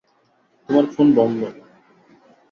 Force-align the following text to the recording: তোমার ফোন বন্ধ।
তোমার 0.69 0.85
ফোন 0.93 1.07
বন্ধ। 1.15 1.39